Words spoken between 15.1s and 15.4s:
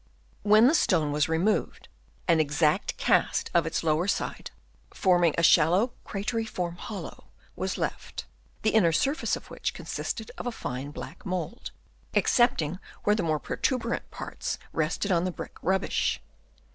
on the